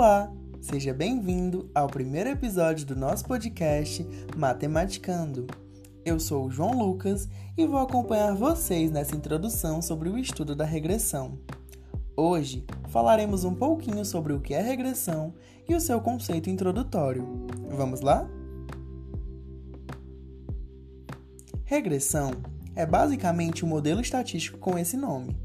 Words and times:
Olá, 0.00 0.32
seja 0.62 0.94
bem-vindo 0.94 1.70
ao 1.74 1.86
primeiro 1.86 2.30
episódio 2.30 2.86
do 2.86 2.96
nosso 2.96 3.22
podcast 3.26 4.02
Matematicando. 4.34 5.46
Eu 6.06 6.18
sou 6.18 6.46
o 6.46 6.50
João 6.50 6.72
Lucas 6.72 7.28
e 7.54 7.66
vou 7.66 7.78
acompanhar 7.78 8.34
vocês 8.34 8.90
nessa 8.90 9.14
introdução 9.14 9.82
sobre 9.82 10.08
o 10.08 10.16
estudo 10.16 10.56
da 10.56 10.64
regressão. 10.64 11.38
Hoje 12.16 12.64
falaremos 12.88 13.44
um 13.44 13.54
pouquinho 13.54 14.02
sobre 14.06 14.32
o 14.32 14.40
que 14.40 14.54
é 14.54 14.62
regressão 14.62 15.34
e 15.68 15.74
o 15.74 15.80
seu 15.82 16.00
conceito 16.00 16.48
introdutório. 16.48 17.46
Vamos 17.68 18.00
lá? 18.00 18.26
Regressão 21.62 22.30
é 22.74 22.86
basicamente 22.86 23.66
um 23.66 23.68
modelo 23.68 24.00
estatístico 24.00 24.56
com 24.56 24.78
esse 24.78 24.96
nome. 24.96 25.36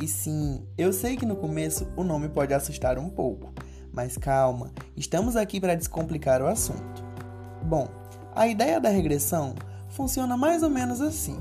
E 0.00 0.08
sim, 0.08 0.64
eu 0.78 0.94
sei 0.94 1.14
que 1.14 1.26
no 1.26 1.36
começo 1.36 1.86
o 1.94 2.02
nome 2.02 2.30
pode 2.30 2.54
assustar 2.54 2.98
um 2.98 3.10
pouco, 3.10 3.52
mas 3.92 4.16
calma, 4.16 4.70
estamos 4.96 5.36
aqui 5.36 5.60
para 5.60 5.74
descomplicar 5.74 6.42
o 6.42 6.46
assunto. 6.46 7.04
Bom, 7.62 7.88
a 8.34 8.46
ideia 8.46 8.80
da 8.80 8.88
regressão 8.88 9.54
funciona 9.88 10.36
mais 10.36 10.62
ou 10.62 10.70
menos 10.70 11.00
assim. 11.00 11.38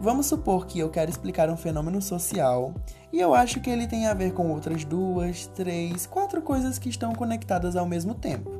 Vamos 0.00 0.26
supor 0.26 0.66
que 0.66 0.78
eu 0.78 0.90
quero 0.90 1.10
explicar 1.10 1.48
um 1.48 1.56
fenômeno 1.56 2.02
social 2.02 2.74
e 3.12 3.20
eu 3.20 3.34
acho 3.34 3.60
que 3.60 3.70
ele 3.70 3.86
tem 3.86 4.06
a 4.06 4.14
ver 4.14 4.32
com 4.32 4.50
outras 4.50 4.84
duas, 4.84 5.46
três, 5.48 6.06
quatro 6.06 6.42
coisas 6.42 6.78
que 6.78 6.88
estão 6.88 7.12
conectadas 7.12 7.76
ao 7.76 7.86
mesmo 7.86 8.14
tempo. 8.14 8.50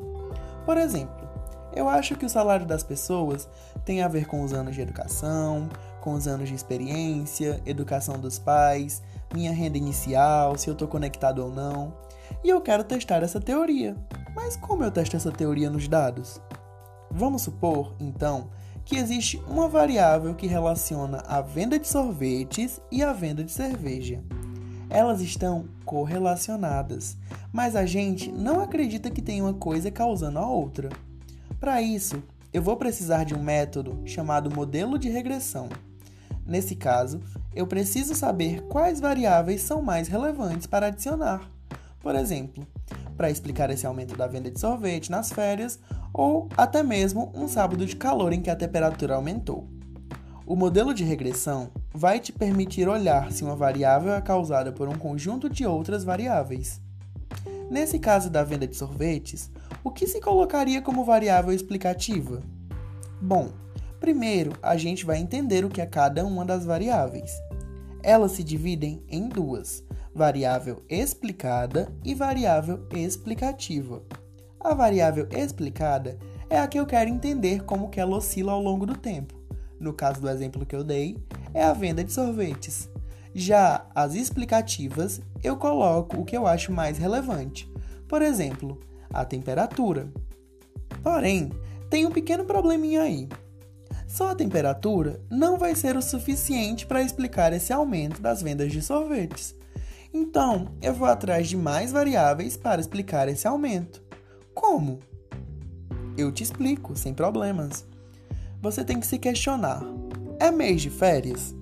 Por 0.65 0.77
exemplo, 0.77 1.29
eu 1.75 1.89
acho 1.89 2.15
que 2.17 2.27
o 2.27 2.31
salário 2.31 2.67
das 2.67 2.83
pessoas 2.83 3.49
tem 3.85 4.03
a 4.03 4.09
ver 4.09 4.27
com 4.27 4.43
os 4.43 4.53
anos 4.53 4.75
de 4.75 4.83
educação, 4.83 5.69
com 6.01 6.13
os 6.13 6.29
anos 6.29 6.49
de 6.49 6.55
experiência, 6.55 7.61
educação 7.65 8.19
dos 8.19 8.39
pais, 8.39 9.03
minha 9.35 9.53
renda 9.53 9.79
inicial, 9.79 10.57
se 10.57 10.69
eu 10.69 10.75
estou 10.75 10.87
conectado 10.87 11.41
ou 11.45 11.51
não 11.51 11.93
e 12.45 12.49
eu 12.49 12.61
quero 12.61 12.85
testar 12.85 13.23
essa 13.23 13.41
teoria. 13.41 13.97
Mas 14.35 14.57
como 14.57 14.83
eu 14.83 14.91
testo 14.91 15.17
essa 15.17 15.31
teoria 15.31 15.71
nos 15.71 15.89
dados? 15.89 16.41
Vamos 17.11 17.43
supor, 17.43 17.95
então, 18.01 18.51
que 18.85 18.97
existe 18.97 19.43
uma 19.49 19.69
variável 19.69 20.35
que 20.35 20.47
relaciona 20.47 21.19
a 21.27 21.41
venda 21.41 21.79
de 21.79 21.87
sorvetes 21.87 22.81
e 22.91 23.03
a 23.03 23.13
venda 23.13 23.45
de 23.45 23.53
cerveja. 23.53 24.23
Elas 24.89 25.21
estão 25.21 25.69
correlacionadas, 25.85 27.17
mas 27.53 27.77
a 27.77 27.87
gente 27.87 28.33
não 28.33 28.61
acredita 28.61 29.11
que 29.11 29.23
tem 29.23 29.41
uma 29.41 29.55
coisa 29.55 29.91
causando 29.91 30.39
a 30.39 30.47
outra. 30.47 30.89
Para 31.61 31.81
isso, 31.81 32.23
eu 32.53 32.63
vou 32.63 32.77
precisar 32.77 33.25
de 33.25 33.35
um 33.35 33.43
método 33.43 34.03
chamado 34.05 34.55
modelo 34.55 34.99
de 34.99 35.09
regressão. 35.09 35.69
Nesse 36.47 36.75
caso, 36.75 37.21
eu 37.55 37.67
preciso 37.67 38.15
saber 38.15 38.63
quais 38.63 39.01
variáveis 39.01 39.63
são 39.63 39.81
mais 39.81 40.09
relevantes 40.09 40.67
para 40.67 40.89
adicionar. 40.89 41.52
Por 42.03 42.17
exemplo, 42.17 42.67
para 43.17 43.31
explicar 43.31 43.71
esse 43.71 43.87
aumento 43.87 44.17
da 44.17 44.27
venda 44.27 44.51
de 44.51 44.59
sorvete 44.59 45.11
nas 45.11 45.31
férias 45.31 45.79
ou 46.13 46.49
até 46.57 46.83
mesmo 46.83 47.33
um 47.35 47.47
sábado 47.47 47.87
de 47.87 47.95
calor 47.95 48.33
em 48.33 48.43
que 48.43 48.51
a 48.51 48.57
temperatura 48.57 49.15
aumentou. 49.15 49.69
O 50.45 50.57
modelo 50.57 50.93
de 50.93 51.05
regressão 51.05 51.71
vai 51.95 52.19
te 52.19 52.33
permitir 52.33 52.89
olhar 52.89 53.31
se 53.31 53.45
uma 53.45 53.55
variável 53.55 54.13
é 54.13 54.21
causada 54.21 54.73
por 54.73 54.89
um 54.89 54.99
conjunto 54.99 55.49
de 55.49 55.65
outras 55.65 56.03
variáveis. 56.03 56.81
Nesse 57.71 57.99
caso 57.99 58.29
da 58.29 58.43
venda 58.43 58.67
de 58.67 58.77
sorvetes, 58.77 59.51
o 59.85 59.91
que 59.91 60.07
se 60.07 60.21
colocaria 60.21 60.83
como 60.83 61.05
variável 61.05 61.53
explicativa? 61.53 62.43
Bom, 63.21 63.51
primeiro 64.01 64.53
a 64.61 64.77
gente 64.77 65.07
vai 65.07 65.19
entender 65.19 65.65
o 65.65 65.71
que 65.71 65.81
é 65.81 65.87
cada 65.87 66.25
uma 66.27 66.45
das 66.45 66.65
variáveis. 66.65 67.31
Elas 68.03 68.33
se 68.33 68.43
dividem 68.43 69.03
em 69.09 69.29
duas: 69.29 69.85
variável 70.15 70.83
explicada 70.89 71.93
e 72.05 72.15
variável 72.15 72.87
explicativa. 72.91 74.03
A 74.61 74.75
variável 74.75 75.29
explicada 75.31 76.19
é 76.49 76.59
a 76.59 76.67
que 76.67 76.79
eu 76.79 76.87
quero 76.87 77.11
entender 77.11 77.65
como 77.65 77.89
que 77.89 78.01
ela 78.01 78.17
oscila 78.17 78.53
ao 78.53 78.63
longo 78.63 78.87
do 78.87 78.97
tempo. 78.97 79.35
No 79.81 79.93
caso 79.93 80.21
do 80.21 80.29
exemplo 80.29 80.65
que 80.65 80.77
eu 80.77 80.85
dei, 80.85 81.17
é 81.53 81.63
a 81.65 81.73
venda 81.73 82.05
de 82.05 82.13
sorvetes. 82.13 82.89
Já 83.35 83.87
as 83.95 84.15
explicativas, 84.15 85.21
eu 85.43 85.57
coloco 85.57 86.21
o 86.21 86.25
que 86.25 86.37
eu 86.37 86.47
acho 86.47 86.71
mais 86.71 86.99
relevante. 86.99 87.71
Por 88.07 88.23
exemplo, 88.23 88.79
a 89.13 89.25
temperatura. 89.25 90.13
Porém, 91.03 91.51
tem 91.89 92.07
um 92.07 92.11
pequeno 92.11 92.45
probleminha 92.45 93.03
aí. 93.03 93.29
Só 94.13 94.29
a 94.29 94.35
temperatura 94.35 95.23
não 95.31 95.57
vai 95.57 95.75
ser 95.75 95.97
o 95.97 96.03
suficiente 96.03 96.85
para 96.85 97.03
explicar 97.03 97.51
esse 97.55 97.73
aumento 97.73 98.21
das 98.21 98.43
vendas 98.43 98.71
de 98.71 98.83
sorvetes. 98.83 99.55
Então, 100.13 100.69
eu 100.83 100.93
vou 100.93 101.09
atrás 101.09 101.49
de 101.49 101.57
mais 101.57 101.93
variáveis 101.93 102.55
para 102.55 102.79
explicar 102.79 103.27
esse 103.27 103.49
aumento. 103.49 104.03
Como? 104.55 104.99
Eu 106.15 106.31
te 106.31 106.43
explico, 106.43 106.95
sem 106.95 107.15
problemas. 107.15 107.87
Você 108.61 108.85
tem 108.85 109.01
que 109.01 109.07
se 109.07 109.19
questionar: 109.19 109.83
é 110.39 110.51
mês 110.51 110.83
de 110.83 110.91
férias? 110.91 111.55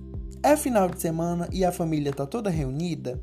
É 0.42 0.56
final 0.56 0.88
de 0.88 1.00
semana 1.00 1.48
e 1.52 1.64
a 1.64 1.70
família 1.70 2.10
está 2.10 2.26
toda 2.26 2.50
reunida? 2.50 3.22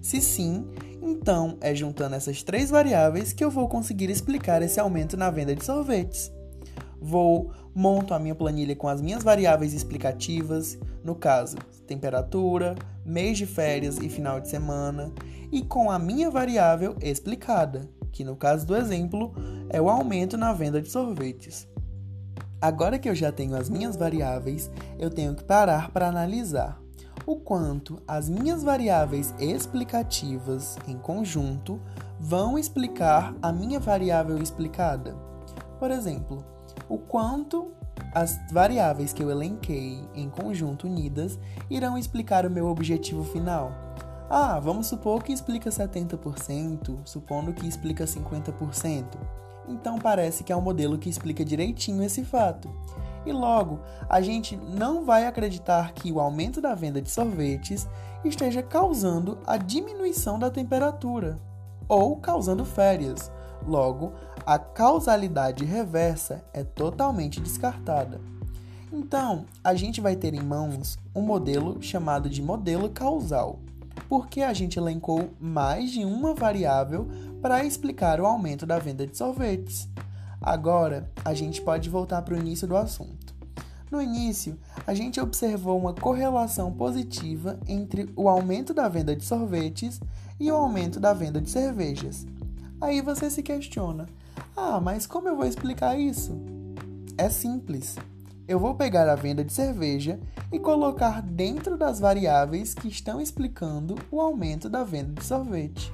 Se 0.00 0.20
sim, 0.20 0.64
então 1.02 1.58
é 1.60 1.74
juntando 1.74 2.14
essas 2.14 2.44
três 2.44 2.70
variáveis 2.70 3.32
que 3.32 3.42
eu 3.42 3.50
vou 3.50 3.68
conseguir 3.68 4.08
explicar 4.08 4.62
esse 4.62 4.78
aumento 4.78 5.16
na 5.16 5.30
venda 5.30 5.52
de 5.52 5.64
sorvetes. 5.64 6.30
Vou, 7.00 7.52
monto 7.74 8.12
a 8.12 8.18
minha 8.18 8.34
planilha 8.34 8.74
com 8.74 8.88
as 8.88 9.00
minhas 9.00 9.22
variáveis 9.22 9.72
explicativas, 9.72 10.78
no 11.04 11.14
caso, 11.14 11.56
temperatura, 11.86 12.74
mês 13.04 13.38
de 13.38 13.46
férias 13.46 13.98
e 13.98 14.08
final 14.08 14.40
de 14.40 14.48
semana, 14.48 15.12
e 15.50 15.62
com 15.62 15.90
a 15.90 15.98
minha 15.98 16.30
variável 16.30 16.96
explicada, 17.00 17.88
que 18.10 18.24
no 18.24 18.36
caso 18.36 18.66
do 18.66 18.76
exemplo 18.76 19.32
é 19.70 19.80
o 19.80 19.88
aumento 19.88 20.36
na 20.36 20.52
venda 20.52 20.82
de 20.82 20.90
sorvetes. 20.90 21.68
Agora 22.60 22.98
que 22.98 23.08
eu 23.08 23.14
já 23.14 23.30
tenho 23.30 23.54
as 23.54 23.70
minhas 23.70 23.96
variáveis, 23.96 24.70
eu 24.98 25.10
tenho 25.10 25.34
que 25.34 25.44
parar 25.44 25.90
para 25.90 26.08
analisar 26.08 26.80
o 27.28 27.36
quanto 27.36 28.02
as 28.08 28.28
minhas 28.28 28.62
variáveis 28.62 29.34
explicativas 29.38 30.78
em 30.88 30.96
conjunto 30.96 31.78
vão 32.18 32.58
explicar 32.58 33.34
a 33.42 33.52
minha 33.52 33.78
variável 33.78 34.38
explicada. 34.38 35.14
Por 35.78 35.90
exemplo, 35.90 36.42
o 36.88 36.98
quanto 36.98 37.72
as 38.12 38.38
variáveis 38.50 39.12
que 39.12 39.22
eu 39.22 39.30
elenquei 39.30 40.02
em 40.14 40.28
conjunto 40.28 40.86
unidas 40.86 41.38
irão 41.68 41.98
explicar 41.98 42.46
o 42.46 42.50
meu 42.50 42.66
objetivo 42.66 43.24
final. 43.24 43.72
Ah, 44.30 44.60
vamos 44.60 44.86
supor 44.86 45.22
que 45.22 45.32
explica 45.32 45.70
70%, 45.70 47.00
supondo 47.04 47.52
que 47.52 47.66
explica 47.66 48.04
50%. 48.04 49.04
Então 49.66 49.98
parece 49.98 50.44
que 50.44 50.52
é 50.52 50.56
um 50.56 50.60
modelo 50.60 50.98
que 50.98 51.08
explica 51.08 51.44
direitinho 51.44 52.02
esse 52.02 52.24
fato. 52.24 52.70
E 53.24 53.32
logo, 53.32 53.80
a 54.08 54.20
gente 54.20 54.56
não 54.56 55.04
vai 55.04 55.26
acreditar 55.26 55.92
que 55.92 56.10
o 56.10 56.20
aumento 56.20 56.60
da 56.60 56.74
venda 56.74 57.00
de 57.00 57.10
sorvetes 57.10 57.88
esteja 58.24 58.62
causando 58.62 59.38
a 59.46 59.56
diminuição 59.56 60.38
da 60.38 60.50
temperatura 60.50 61.38
ou 61.88 62.16
causando 62.16 62.64
férias. 62.64 63.30
Logo, 63.66 64.12
a 64.48 64.58
causalidade 64.58 65.62
reversa 65.62 66.42
é 66.54 66.64
totalmente 66.64 67.38
descartada. 67.38 68.18
Então, 68.90 69.44
a 69.62 69.74
gente 69.74 70.00
vai 70.00 70.16
ter 70.16 70.32
em 70.32 70.40
mãos 70.40 70.98
um 71.14 71.20
modelo 71.20 71.82
chamado 71.82 72.30
de 72.30 72.40
modelo 72.40 72.88
causal, 72.88 73.58
porque 74.08 74.40
a 74.40 74.54
gente 74.54 74.78
elencou 74.78 75.28
mais 75.38 75.90
de 75.90 76.02
uma 76.02 76.32
variável 76.32 77.06
para 77.42 77.62
explicar 77.62 78.22
o 78.22 78.24
aumento 78.24 78.64
da 78.64 78.78
venda 78.78 79.06
de 79.06 79.18
sorvetes. 79.18 79.86
Agora, 80.40 81.10
a 81.22 81.34
gente 81.34 81.60
pode 81.60 81.90
voltar 81.90 82.22
para 82.22 82.32
o 82.32 82.38
início 82.38 82.66
do 82.66 82.74
assunto. 82.74 83.34
No 83.90 84.00
início, 84.00 84.58
a 84.86 84.94
gente 84.94 85.20
observou 85.20 85.78
uma 85.78 85.92
correlação 85.92 86.72
positiva 86.72 87.60
entre 87.68 88.10
o 88.16 88.30
aumento 88.30 88.72
da 88.72 88.88
venda 88.88 89.14
de 89.14 89.26
sorvetes 89.26 90.00
e 90.40 90.50
o 90.50 90.56
aumento 90.56 90.98
da 90.98 91.12
venda 91.12 91.38
de 91.38 91.50
cervejas. 91.50 92.26
Aí 92.80 93.02
você 93.02 93.28
se 93.28 93.42
questiona: 93.42 94.06
ah, 94.56 94.80
mas 94.80 95.06
como 95.06 95.28
eu 95.28 95.36
vou 95.36 95.46
explicar 95.46 95.98
isso? 95.98 96.38
É 97.16 97.28
simples. 97.28 97.96
Eu 98.46 98.58
vou 98.58 98.74
pegar 98.74 99.08
a 99.08 99.14
venda 99.14 99.44
de 99.44 99.52
cerveja 99.52 100.18
e 100.50 100.58
colocar 100.58 101.20
dentro 101.20 101.76
das 101.76 102.00
variáveis 102.00 102.74
que 102.74 102.88
estão 102.88 103.20
explicando 103.20 103.94
o 104.10 104.20
aumento 104.20 104.68
da 104.68 104.84
venda 104.84 105.12
de 105.12 105.24
sorvete. 105.24 105.92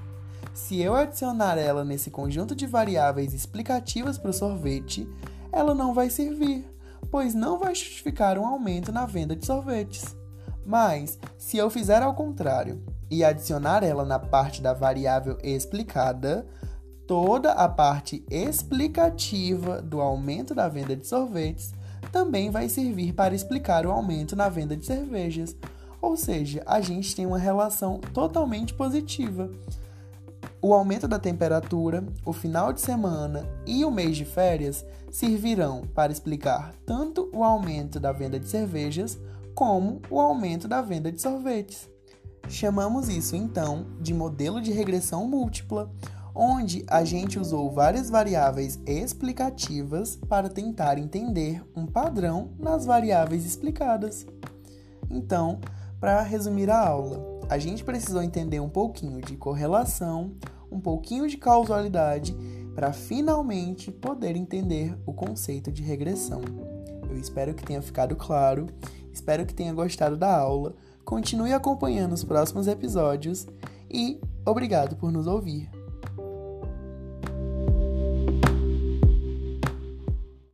Se 0.55 0.81
eu 0.81 0.95
adicionar 0.95 1.59
ela 1.59 1.85
nesse 1.85 2.11
conjunto 2.11 2.55
de 2.55 2.67
variáveis 2.67 3.35
explicativas 3.35 4.19
para 4.19 4.31
o 4.31 4.35
sorvete, 4.35 5.09
ela 5.51 5.75
não 5.75 5.93
vai 5.93 6.09
servir, 6.09 6.65
pois 7.11 7.35
não 7.35 7.59
vai 7.59 7.75
justificar 7.75 8.39
um 8.39 8.47
aumento 8.47 8.93
na 8.93 9.05
venda 9.05 9.35
de 9.35 9.45
sorvetes. 9.45 10.17
Mas, 10.65 11.19
se 11.37 11.57
eu 11.57 11.69
fizer 11.69 12.03
ao 12.03 12.15
contrário 12.15 12.83
e 13.11 13.25
adicionar 13.25 13.83
ela 13.83 14.05
na 14.05 14.19
parte 14.19 14.63
da 14.63 14.73
variável 14.73 15.39
explicada, 15.43 16.47
Toda 17.07 17.53
a 17.53 17.69
parte 17.69 18.25
explicativa 18.31 19.83
do 19.83 20.01
aumento 20.01 20.55
da 20.55 20.69
venda 20.69 20.97
de 20.97 21.07
sorvetes 21.07 21.73
também 22.11 22.51
vai 22.51 22.69
servir 22.69 23.13
para 23.13 23.35
explicar 23.35 23.85
o 23.87 23.91
aumento 23.91 24.35
na 24.35 24.49
venda 24.49 24.75
de 24.75 24.87
cervejas. 24.87 25.55
Ou 26.01 26.17
seja, 26.17 26.63
a 26.65 26.81
gente 26.81 27.15
tem 27.15 27.27
uma 27.27 27.39
relação 27.39 27.99
totalmente 27.99 28.73
positiva. 28.73 29.51
O 30.63 30.73
aumento 30.73 31.07
da 31.07 31.19
temperatura, 31.19 32.03
o 32.25 32.33
final 32.33 32.73
de 32.73 32.81
semana 32.81 33.47
e 33.67 33.85
o 33.85 33.91
mês 33.91 34.17
de 34.17 34.25
férias 34.25 34.83
servirão 35.11 35.83
para 35.95 36.11
explicar 36.11 36.75
tanto 36.87 37.29
o 37.35 37.45
aumento 37.45 38.01
da 38.01 38.13
venda 38.13 38.41
de 38.41 38.49
cervejas 38.49 39.19
como 39.55 40.01
o 40.09 40.19
aumento 40.19 40.67
da 40.67 40.81
venda 40.81 41.13
de 41.13 41.21
sorvetes. 41.21 41.89
Chamamos 42.49 43.09
isso 43.09 43.37
então 43.37 43.87
de 44.01 44.13
modelo 44.13 44.61
de 44.61 44.73
regressão 44.73 45.27
múltipla, 45.27 45.91
onde 46.35 46.85
a 46.89 47.05
gente 47.05 47.39
usou 47.39 47.71
várias 47.71 48.11
variáveis 48.11 48.81
explicativas 48.85 50.17
para 50.29 50.49
tentar 50.49 50.99
entender 50.99 51.63
um 51.77 51.87
padrão 51.87 52.51
nas 52.59 52.85
variáveis 52.85 53.47
explicadas. 53.47 54.27
Então, 55.09 55.61
para 56.01 56.21
resumir 56.23 56.71
a 56.71 56.79
aula, 56.79 57.25
a 57.49 57.59
gente 57.59 57.85
precisou 57.85 58.23
entender 58.23 58.59
um 58.59 58.69
pouquinho 58.69 59.21
de 59.21 59.37
correlação, 59.37 60.33
um 60.71 60.81
pouquinho 60.81 61.29
de 61.29 61.37
causalidade 61.37 62.37
para 62.75 62.93
finalmente 62.93 63.93
poder 63.93 64.35
entender 64.35 64.99
o 65.07 65.13
conceito 65.13 65.71
de 65.71 65.83
regressão. 65.83 66.41
Eu 67.09 67.17
espero 67.17 67.55
que 67.55 67.65
tenha 67.65 67.81
ficado 67.81 68.17
claro, 68.17 68.67
espero 69.13 69.47
que 69.47 69.55
tenha 69.55 69.73
gostado 69.73 70.17
da 70.17 70.37
aula. 70.37 70.75
Continue 71.05 71.53
acompanhando 71.53 72.13
os 72.13 72.25
próximos 72.25 72.67
episódios 72.67 73.47
e 73.89 74.21
obrigado 74.45 74.97
por 74.97 75.13
nos 75.13 75.29
ouvir. 75.29 75.74